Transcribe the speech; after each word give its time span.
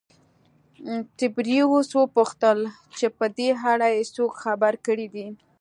تبریوس 1.17 1.89
وپوښتل 1.95 2.59
چې 2.97 3.07
په 3.17 3.25
دې 3.37 3.49
اړه 3.71 3.87
یې 3.95 4.03
څوک 4.15 4.31
خبر 4.43 4.73
کړي 4.85 5.07
دي 5.15 5.27